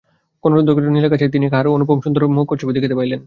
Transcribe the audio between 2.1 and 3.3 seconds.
সহাস্য মুখচ্ছবি দেখিতে পাইলেন।